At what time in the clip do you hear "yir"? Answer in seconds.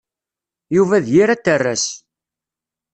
1.13-1.29